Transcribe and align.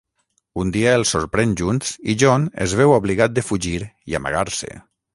Un 0.63 0.71
dia 0.77 0.93
els 0.99 1.11
sorprèn 1.15 1.53
junts 1.61 1.93
i 2.13 2.17
John 2.25 2.49
es 2.67 2.75
veu 2.83 2.97
obligat 2.99 3.39
de 3.39 3.47
fugir 3.53 3.79
i 4.13 4.23
amagar-se. 4.23 4.77